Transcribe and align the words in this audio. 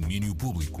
Domínio 0.00 0.34
Público. 0.34 0.80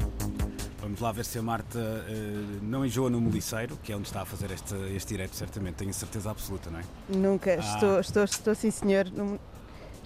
Vamos 0.80 1.00
lá 1.00 1.10
ver 1.10 1.24
se 1.24 1.38
a 1.38 1.42
Marta 1.42 1.78
uh, 1.78 2.64
não 2.64 2.86
enjoa 2.86 3.10
no 3.10 3.20
Moliceiro, 3.20 3.76
que 3.82 3.92
é 3.92 3.96
onde 3.96 4.06
está 4.06 4.22
a 4.22 4.24
fazer 4.24 4.50
este, 4.52 4.74
este 4.94 5.08
direto, 5.08 5.34
certamente, 5.34 5.74
tenho 5.74 5.92
certeza 5.92 6.30
absoluta, 6.30 6.70
não 6.70 6.78
é? 6.78 6.84
Nunca, 7.08 7.54
ah. 7.54 7.56
estou, 7.56 8.00
estou, 8.00 8.24
estou 8.24 8.54
sim 8.54 8.70
senhor, 8.70 9.10
no, 9.10 9.38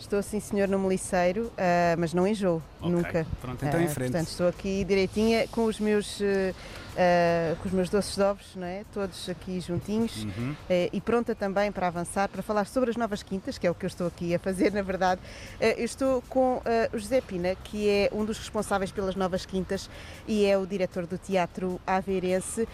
estou 0.01 0.23
sim 0.23 0.41
senhor 0.41 0.69
no 0.69 0.79
Moliceiro, 0.79 1.45
uh, 1.47 1.53
mas 1.99 2.13
não 2.15 2.27
enjoo, 2.27 2.63
okay. 2.81 2.91
nunca. 2.91 3.27
Pronto, 3.41 3.65
então 3.65 3.81
uh, 3.81 3.83
em 3.83 3.89
frente. 3.89 4.11
Portanto, 4.11 4.29
estou 4.29 4.49
aqui 4.49 4.85
direitinha 4.85 5.47
com 5.49 5.65
os 5.65 5.79
meus 5.79 6.21
uh, 6.21 7.57
com 7.61 7.69
os 7.69 7.73
meus 7.73 7.89
doces 7.89 8.19
ovos, 8.19 8.47
não 8.57 8.67
é? 8.67 8.85
todos 8.93 9.29
aqui 9.29 9.61
juntinhos 9.61 10.25
uhum. 10.25 10.53
uh, 10.53 10.57
e 10.93 11.01
pronta 11.01 11.35
também 11.35 11.71
para 11.71 11.87
avançar, 11.87 12.29
para 12.29 12.43
falar 12.43 12.67
sobre 12.67 12.91
as 12.91 12.97
novas 12.97 13.23
quintas, 13.23 13.59
que 13.59 13.67
é 13.67 13.71
o 13.71 13.75
que 13.75 13.85
eu 13.85 13.89
estou 13.89 14.07
aqui 14.07 14.35
a 14.35 14.39
fazer, 14.39 14.73
na 14.75 14.83
verdade. 14.83 15.21
Eu 15.61 15.85
estou 15.85 16.23
com 16.29 16.63
o 16.93 16.99
José 16.99 17.21
Pina, 17.21 17.55
que 17.55 17.89
é 17.89 18.11
um 18.13 18.25
dos 18.25 18.39
responsáveis 18.39 18.91
pelas 18.91 19.15
novas 19.15 19.45
quintas 19.45 19.89
e 20.27 20.45
é 20.45 20.57
o 20.57 20.67
diretor 20.67 21.07
do 21.07 21.19
Teatro 21.19 21.81
Aveirense. 21.87 22.67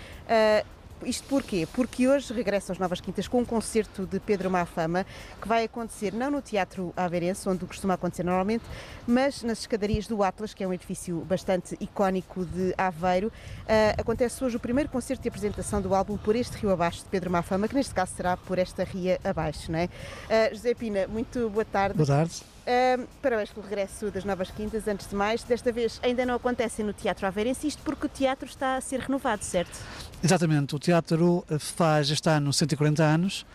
Isto 1.04 1.28
porquê? 1.28 1.68
Porque 1.72 2.08
hoje 2.08 2.32
regressa 2.32 2.72
às 2.72 2.78
Novas 2.78 3.00
Quintas 3.00 3.28
com 3.28 3.40
um 3.40 3.44
concerto 3.44 4.06
de 4.06 4.18
Pedro 4.18 4.50
Mafama 4.50 5.04
que 5.40 5.46
vai 5.46 5.64
acontecer 5.64 6.12
não 6.12 6.30
no 6.30 6.42
Teatro 6.42 6.92
Aveirense, 6.96 7.48
onde 7.48 7.64
costuma 7.66 7.94
acontecer 7.94 8.24
normalmente, 8.24 8.64
mas 9.06 9.42
nas 9.42 9.60
escadarias 9.60 10.06
do 10.06 10.22
Atlas, 10.22 10.54
que 10.54 10.64
é 10.64 10.66
um 10.66 10.72
edifício 10.72 11.20
bastante 11.20 11.76
icónico 11.80 12.44
de 12.44 12.74
Aveiro. 12.76 13.28
Uh, 13.28 14.00
acontece 14.00 14.42
hoje 14.42 14.56
o 14.56 14.60
primeiro 14.60 14.88
concerto 14.90 15.22
de 15.22 15.28
apresentação 15.28 15.80
do 15.80 15.94
álbum 15.94 16.16
Por 16.16 16.34
Este 16.34 16.56
Rio 16.56 16.70
Abaixo 16.70 17.04
de 17.04 17.10
Pedro 17.10 17.30
Mafama, 17.30 17.68
que 17.68 17.74
neste 17.74 17.94
caso 17.94 18.12
será 18.16 18.36
Por 18.36 18.58
Esta 18.58 18.84
Ria 18.84 19.20
Abaixo, 19.22 19.70
não 19.70 19.78
é? 19.78 19.84
Uh, 19.84 20.54
José 20.54 20.74
Pina, 20.74 21.06
muito 21.06 21.50
boa 21.50 21.64
tarde. 21.64 21.96
Boa 21.96 22.06
tarde. 22.06 22.55
Uh, 22.66 23.06
parabéns 23.22 23.50
pelo 23.50 23.64
regresso 23.64 24.10
das 24.10 24.24
Novas 24.24 24.50
Quintas, 24.50 24.88
antes 24.88 25.08
de 25.08 25.14
mais. 25.14 25.44
Desta 25.44 25.70
vez 25.70 26.00
ainda 26.02 26.26
não 26.26 26.34
acontece 26.34 26.82
no 26.82 26.92
Teatro 26.92 27.24
Aveirense, 27.24 27.68
isto 27.68 27.80
porque 27.84 28.06
o 28.06 28.08
teatro 28.08 28.48
está 28.48 28.76
a 28.76 28.80
ser 28.80 28.98
renovado, 28.98 29.44
certo? 29.44 29.78
Exatamente, 30.20 30.74
o 30.74 30.78
teatro 30.78 31.44
faz 31.60 32.10
este 32.10 32.28
ano 32.28 32.52
140 32.52 33.04
anos 33.04 33.46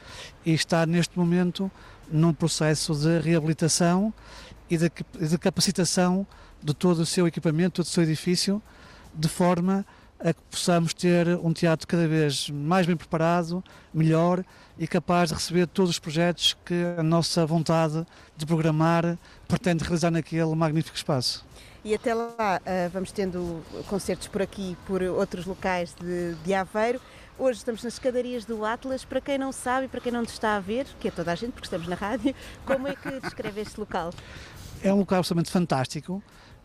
e 0.45 0.53
está 0.53 0.86
neste 0.86 1.20
momento 1.20 1.70
num 2.09 2.34
processo 2.34 2.95
de 2.95 3.20
reabilitação 3.20 4.14
e 4.70 4.78
de, 4.78 4.90
de 5.20 5.38
capacitação 5.38 6.25
de 6.64 6.73
todo 6.73 7.00
o 7.00 7.06
seu 7.06 7.28
equipamento, 7.28 7.84
todo 7.84 7.86
o 7.86 7.90
seu 7.90 8.03
edifício, 8.03 8.62
de 9.14 9.28
forma 9.28 9.86
a 9.86 10.01
que 10.28 10.42
possamos 10.52 10.94
ter 10.94 11.28
um 11.44 11.52
teatro 11.52 11.88
cada 11.88 12.08
vez 12.08 12.50
mais 12.50 12.86
bem 12.86 12.96
preparado, 12.96 13.64
melhor 13.94 14.46
e 14.78 14.88
capaz 14.88 15.30
de 15.30 15.36
receber 15.36 15.68
todos 15.68 15.92
os 15.92 16.00
projetos 16.00 16.56
que 16.66 16.76
a 16.98 17.04
nossa 17.04 17.46
vontade 17.46 18.06
de 18.38 18.46
programar 18.46 19.18
pretende 19.48 19.84
realizar 19.84 20.12
naquele 20.12 20.56
magnífico 20.56 20.96
espaço. 20.96 21.46
E 21.84 21.96
até 21.96 22.14
lá 22.14 22.62
uh, 22.62 22.90
vamos 22.92 23.12
tendo 23.12 23.64
concertos 23.88 24.28
por 24.28 24.42
aqui, 24.42 24.78
por 24.86 25.02
outros 25.02 25.46
locais 25.46 25.96
de, 26.00 26.36
de 26.36 26.54
Aveiro. 26.54 27.02
Hoje 27.40 27.58
estamos 27.58 27.84
nas 27.84 27.94
escadarias 27.94 28.46
do 28.46 28.64
Atlas. 28.64 29.04
Para 29.04 29.20
quem 29.20 29.40
não 29.40 29.52
sabe, 29.52 29.88
para 29.88 30.00
quem 30.00 30.12
não 30.12 30.22
nos 30.22 30.32
está 30.32 30.56
a 30.56 30.60
ver, 30.60 30.86
que 31.00 31.08
é 31.08 31.12
toda 31.12 31.32
a 31.32 31.36
gente, 31.36 31.54
porque 31.54 31.66
estamos 31.66 31.88
na 31.88 31.96
rádio, 31.96 32.36
como 32.68 32.88
é 32.88 32.96
que 32.96 33.10
descreve 33.22 33.62
este 33.62 33.80
local? 33.80 34.14
É 34.84 34.94
um 34.94 35.00
local 35.00 35.20
absolutamente 35.20 35.52
fantástico 35.52 36.22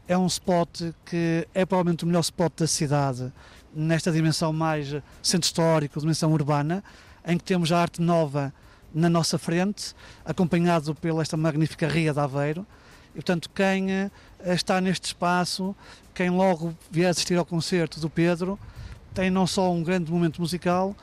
é 0.08 0.16
um 0.16 0.26
spot 0.26 0.82
que 1.04 1.46
é 1.54 1.64
provavelmente 1.64 2.04
o 2.04 2.06
melhor 2.06 2.20
spot 2.20 2.52
da 2.58 2.66
cidade 2.66 3.32
nesta 3.74 4.10
dimensão 4.10 4.52
mais 4.52 4.94
centro 5.22 5.46
histórico, 5.46 6.00
dimensão 6.00 6.32
urbana, 6.32 6.82
em 7.26 7.36
que 7.36 7.44
temos 7.44 7.72
a 7.72 7.80
arte 7.80 8.00
nova 8.00 8.52
na 8.94 9.10
nossa 9.10 9.38
frente, 9.38 9.94
acompanhado 10.24 10.94
pela 10.94 11.20
esta 11.20 11.36
magnífica 11.36 11.86
Ria 11.86 12.12
de 12.12 12.20
Aveiro. 12.20 12.66
E, 13.10 13.16
portanto, 13.16 13.50
quem 13.54 13.90
eh, 13.90 14.10
está 14.46 14.80
neste 14.80 15.06
espaço, 15.06 15.74
quem 16.14 16.30
logo 16.30 16.74
vier 16.90 17.10
assistir 17.10 17.36
ao 17.36 17.44
concerto 17.44 18.00
do 18.00 18.08
Pedro, 18.08 18.58
tem 19.12 19.30
não 19.30 19.46
só 19.46 19.70
um 19.72 19.82
grande 19.82 20.10
momento 20.10 20.40
musical, 20.40 20.94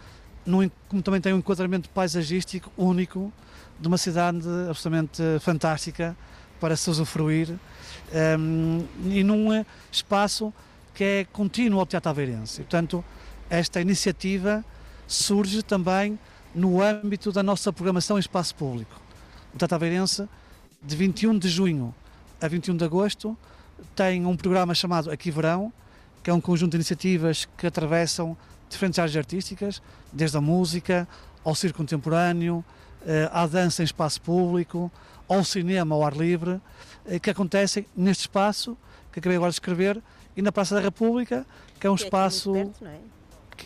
como 0.88 1.02
também 1.02 1.22
tem 1.22 1.34
um 1.34 1.38
enquadramento 1.38 1.90
paisagístico 1.90 2.72
único 2.78 3.32
de 3.80 3.88
uma 3.88 3.98
cidade 3.98 4.48
absolutamente 4.70 5.22
fantástica 5.40 6.16
para 6.60 6.76
se 6.76 6.90
usufruir 6.90 7.56
um, 8.40 8.86
e 9.06 9.24
num 9.24 9.66
espaço 9.92 10.54
que 10.94 11.04
é 11.04 11.28
contínuo 11.32 11.80
ao 11.80 11.86
Teatro 11.86 12.10
Aveirense. 12.10 12.62
Portanto, 12.62 13.04
esta 13.50 13.82
iniciativa 13.82 14.64
surge 15.08 15.64
também 15.64 16.18
no 16.54 16.82
âmbito 16.82 17.32
da 17.32 17.42
nossa 17.42 17.74
programação 17.74 18.18
em 18.18 18.20
espaço 18.20 18.54
público. 18.56 19.02
O 19.54 19.58
Teatro 19.58 19.76
Aveirense, 19.76 20.28
de 20.82 20.96
21 20.96 21.38
de 21.38 21.50
junho 21.50 21.94
a 22.40 22.48
21 22.48 22.78
de 22.78 22.86
agosto, 22.86 23.38
tem 23.96 24.26
um 24.26 24.36
programa 24.36 24.74
chamado 24.76 25.10
Aqui 25.12 25.32
Verão, 25.32 25.74
que 26.22 26.30
é 26.30 26.34
um 26.34 26.42
conjunto 26.42 26.72
de 26.72 26.78
iniciativas 26.78 27.48
que 27.58 27.68
atravessam 27.68 28.38
diferentes 28.70 28.98
áreas 28.98 29.16
artísticas, 29.16 29.82
desde 30.12 30.38
a 30.38 30.42
música 30.42 31.08
ao 31.44 31.54
circo 31.54 31.78
contemporâneo, 31.78 32.64
eh, 33.06 33.30
à 33.32 33.46
dança 33.46 33.82
em 33.82 33.86
espaço 33.86 34.22
público, 34.22 34.92
ao 35.34 35.44
cinema 35.44 35.96
ao 35.96 36.04
ar 36.04 36.16
livre, 36.16 36.62
eh, 37.06 37.20
que 37.20 37.30
acontecem 37.30 37.86
neste 37.96 38.22
espaço 38.22 38.78
que 39.12 39.20
acabei 39.20 39.38
agora 39.38 39.52
de 39.52 39.56
escrever 39.56 40.02
e 40.36 40.42
na 40.42 40.52
Praça 40.52 40.76
da 40.76 40.82
República, 40.82 41.46
que 41.80 41.86
é 41.86 41.90
um 41.90 41.96
que 41.96 42.04
espaço. 42.04 42.56
É 42.56 42.64
perto, 42.64 42.84
não 42.84 42.92
é? 42.92 43.00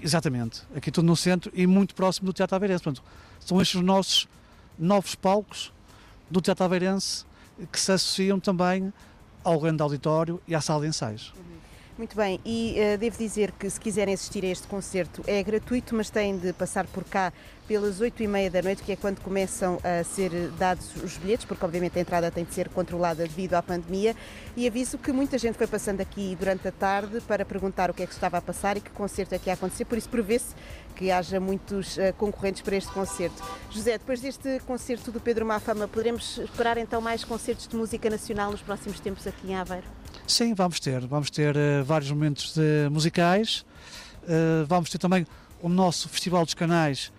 Exatamente, 0.02 0.64
aqui 0.76 0.92
tudo 0.92 1.06
no 1.06 1.16
centro 1.16 1.52
e 1.56 1.66
muito 1.66 1.96
próximo 1.96 2.26
do 2.26 2.34
Teatro 2.34 2.56
Aveirense. 2.56 2.84
Portanto, 2.84 3.04
são 3.40 3.62
estes 3.62 3.76
os 3.76 3.86
nossos 3.86 4.28
novos 4.78 5.16
palcos 5.16 5.72
do 6.30 6.42
Teatro 6.42 6.66
Aveirense 6.66 7.26
que 7.72 7.80
se 7.80 7.92
associam 7.92 8.40
também 8.40 8.94
ao 9.44 9.60
grande 9.60 9.82
auditório 9.82 10.42
e 10.48 10.54
à 10.54 10.62
sala 10.62 10.82
de 10.82 10.90
ensaios. 10.90 11.34
Uhum. 11.38 11.44
Muito 11.98 12.16
bem, 12.16 12.40
e 12.46 12.76
uh, 12.78 12.98
devo 13.00 13.18
dizer 13.18 13.52
que 13.54 13.68
se 13.68 13.80
quiserem 13.80 14.14
assistir 14.14 14.46
a 14.46 14.50
este 14.50 14.68
concerto 14.68 15.24
é 15.26 15.42
gratuito, 15.42 15.96
mas 15.96 16.12
têm 16.12 16.38
de 16.38 16.54
passar 16.54 16.86
por 16.86 17.04
cá 17.04 17.34
pelas 17.68 18.00
8 18.00 18.22
e 18.22 18.28
meia 18.28 18.52
da 18.52 18.62
noite, 18.62 18.84
que 18.84 18.92
é 18.92 18.96
quando 18.96 19.20
começam 19.20 19.80
a 19.84 20.04
ser 20.04 20.30
dados 20.60 20.96
os 20.98 21.18
bilhetes, 21.18 21.44
porque 21.44 21.66
obviamente 21.66 21.98
a 21.98 22.02
entrada 22.02 22.30
tem 22.30 22.44
de 22.44 22.54
ser 22.54 22.70
controlada 22.70 23.24
devido 23.24 23.56
à 23.56 23.64
pandemia. 23.64 24.16
E 24.56 24.68
aviso 24.68 25.00
que 25.00 25.12
muita 25.12 25.40
gente 25.40 25.58
foi 25.58 25.66
passando 25.66 26.00
aqui 26.00 26.38
durante 26.40 26.68
a 26.68 26.72
tarde 26.72 27.20
para 27.22 27.44
perguntar 27.44 27.90
o 27.90 27.96
que 27.96 28.04
é 28.04 28.06
que 28.06 28.14
estava 28.14 28.38
a 28.38 28.42
passar 28.44 28.78
e 28.78 28.82
que 28.82 28.92
concerto 28.92 29.34
é 29.34 29.40
que 29.40 29.50
ia 29.50 29.56
acontecer, 29.56 29.86
por 29.86 29.98
isso 29.98 30.08
prevê-se 30.08 30.54
que 30.96 31.10
haja 31.10 31.40
muitos 31.40 31.98
uh, 31.98 32.14
concorrentes 32.16 32.62
para 32.62 32.76
este 32.76 32.92
concerto. 32.92 33.44
José, 33.72 33.98
depois 33.98 34.22
deste 34.22 34.60
concerto 34.68 35.12
do 35.12 35.20
Pedro 35.20 35.48
Mafama, 35.48 35.88
poderemos 35.88 36.38
esperar 36.38 36.78
então 36.78 37.02
mais 37.02 37.24
concertos 37.24 37.68
de 37.68 37.76
música 37.76 38.08
nacional 38.08 38.52
nos 38.52 38.62
próximos 38.62 39.00
tempos 39.00 39.26
aqui 39.26 39.50
em 39.50 39.56
Aveiro? 39.56 39.88
Sim, 40.28 40.54
vamos 40.54 40.82
ter. 40.82 41.00
Vamos 41.08 41.30
ter 41.30 41.56
uh, 41.56 41.86
vários 41.86 42.12
momentos 42.12 42.54
de, 42.54 42.90
musicais. 42.92 43.66
Uh, 44.24 44.66
vamos 44.68 44.90
ter 44.90 44.98
também 44.98 45.26
o 45.62 45.70
nosso 45.70 46.10
Festival 46.10 46.44
dos 46.44 46.54
Canais, 46.54 47.14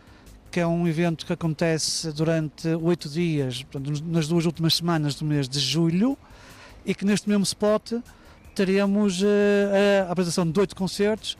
que 0.50 0.60
é 0.60 0.66
um 0.66 0.86
evento 0.86 1.24
que 1.24 1.32
acontece 1.32 2.12
durante 2.12 2.68
oito 2.68 3.08
dias, 3.08 3.62
portanto, 3.62 4.04
nas 4.04 4.28
duas 4.28 4.44
últimas 4.44 4.74
semanas 4.74 5.14
do 5.14 5.24
mês 5.24 5.48
de 5.48 5.58
julho, 5.58 6.18
e 6.84 6.94
que 6.94 7.06
neste 7.06 7.26
mesmo 7.30 7.44
spot 7.44 7.94
teremos 8.54 9.22
uh, 9.22 9.26
a 10.06 10.12
apresentação 10.12 10.48
de 10.48 10.60
oito 10.60 10.76
concertos, 10.76 11.38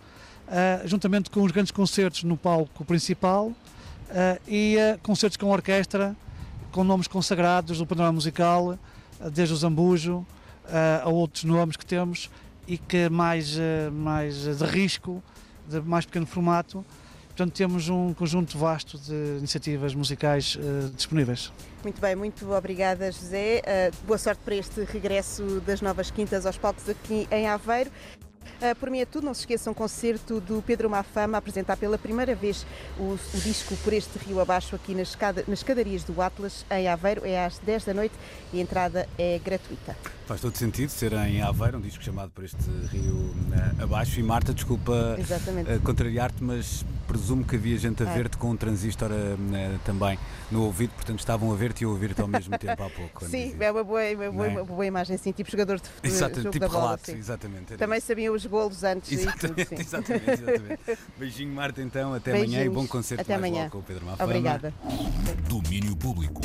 juntamente 0.87 1.29
com 1.29 1.43
os 1.43 1.53
grandes 1.53 1.71
concertos 1.71 2.25
no 2.25 2.35
palco 2.35 2.83
principal 2.83 3.53
e 4.49 4.79
concertos 5.03 5.37
com 5.37 5.51
orquestra, 5.51 6.17
com 6.73 6.83
nomes 6.83 7.07
consagrados 7.07 7.77
do 7.77 7.85
panorama 7.85 8.15
musical, 8.15 8.79
desde 9.31 9.53
o 9.53 9.57
Zambujo, 9.59 10.27
a 11.03 11.09
outros 11.09 11.45
nomes 11.45 11.77
que 11.77 11.87
temos 11.87 12.31
e 12.67 12.77
que 12.77 13.09
mais, 13.09 13.57
uh, 13.57 13.91
mais 13.91 14.35
de 14.45 14.65
risco, 14.65 15.23
de 15.67 15.81
mais 15.81 16.05
pequeno 16.05 16.27
formato. 16.27 16.85
Portanto, 17.29 17.55
temos 17.55 17.89
um 17.89 18.13
conjunto 18.13 18.59
vasto 18.59 18.99
de 18.99 19.39
iniciativas 19.39 19.95
musicais 19.95 20.57
uh, 20.57 20.91
disponíveis. 20.91 21.51
Muito 21.83 22.01
bem, 22.01 22.15
muito 22.15 22.53
obrigada, 22.53 23.11
José. 23.11 23.63
boa 24.05 24.19
sorte 24.19 24.41
para 24.45 24.57
este 24.57 24.83
regresso 24.83 25.61
das 25.61 25.81
novas 25.81 26.11
quintas 26.11 26.45
aos 26.45 26.59
palcos 26.59 26.89
aqui 26.89 27.27
em 27.31 27.47
Aveiro. 27.49 27.91
Uh, 28.61 28.75
por 28.75 28.91
mim 28.91 28.99
é 28.99 29.07
tudo, 29.07 29.25
não 29.25 29.33
se 29.33 29.41
esqueçam, 29.41 29.71
um 29.71 29.75
concerto 29.75 30.41
do 30.41 30.61
Pedro 30.61 30.91
Mafama 30.91 31.37
a 31.37 31.39
apresentar 31.39 31.77
pela 31.77 31.97
primeira 31.97 32.35
vez 32.35 32.67
o, 32.99 33.13
o 33.13 33.41
disco 33.41 33.77
Por 33.85 33.93
Este 33.93 34.19
Rio 34.19 34.41
Abaixo 34.41 34.75
aqui 34.75 34.95
nas, 34.95 35.11
escada, 35.11 35.45
nas 35.47 35.61
escadarias 35.61 36.03
do 36.03 36.21
Atlas, 36.21 36.67
em 36.71 36.89
Aveiro, 36.89 37.25
é 37.25 37.45
às 37.45 37.59
10 37.59 37.85
da 37.85 37.95
noite 37.95 38.15
e 38.53 38.59
a 38.59 38.63
entrada 38.63 39.09
é 39.17 39.39
gratuita. 39.39 39.97
Faz 40.29 40.43
todo 40.43 40.55
sentido 40.59 40.91
ser 40.91 41.15
em 41.15 41.41
Aveiro, 41.41 41.79
um 41.79 41.81
disco 41.81 42.05
chamado 42.05 42.31
Por 42.33 42.45
Este 42.45 42.59
Rio 42.93 43.15
uh, 43.15 43.83
Abaixo. 43.83 44.21
E 44.21 44.23
Marta, 44.23 44.53
desculpa 44.53 44.93
uh, 44.93 45.81
contrariar-te, 45.81 46.45
mas 46.45 46.85
presumo 47.07 47.43
que 47.43 47.57
havia 47.57 47.79
gente 47.79 48.03
a 48.03 48.07
ver-te 48.13 48.37
com 48.37 48.51
um 48.51 48.57
transistor 48.57 49.09
também 49.87 50.19
no 50.53 50.65
ouvido, 50.65 50.91
portanto 50.91 51.21
estavam 51.21 51.51
a 51.51 51.57
ver-te 51.57 51.81
e 51.81 51.87
a 51.87 51.89
ouvir-te 51.89 52.21
ao 52.21 52.29
mesmo 52.29 52.59
tempo 52.59 52.83
há 52.83 52.91
pouco. 52.91 53.25
Sim, 53.25 53.57
é 53.59 53.73
uma 53.73 53.83
boa, 53.83 54.03
uma, 54.03 54.31
boa, 54.31 54.47
é? 54.47 54.51
uma 54.51 54.65
boa 54.65 54.85
imagem, 54.85 55.17
assim, 55.17 55.33
tipo 55.33 55.51
jogador 55.51 55.81
de 55.81 55.89
futebol. 55.89 56.11
Exatamente, 56.11 56.51
tipo 56.51 56.67
relato, 56.67 57.11
exatamente. 57.11 57.77
Também 57.79 57.99
sabiam 57.99 58.35
os 58.35 58.45
golos 58.45 58.85
antes. 58.85 59.11
Exatamente, 59.11 59.65
tudo, 59.65 59.81
exatamente, 59.81 60.31
exatamente. 60.31 60.99
Beijinho, 61.17 61.55
Marta, 61.55 61.81
então. 61.81 62.13
Até 62.13 62.33
Beijinhos. 62.33 62.55
amanhã 62.55 62.71
e 62.71 62.75
bom 62.75 62.87
concerto 62.87 63.23
Até 63.23 63.39
mais 63.39 63.51
amanhã. 63.51 63.71
com 63.71 63.79
o 63.79 63.83
Pedro 63.83 64.05
Mafama. 64.05 64.25
Obrigada. 64.31 64.75
Domínio 65.49 65.97
Público. 65.97 66.43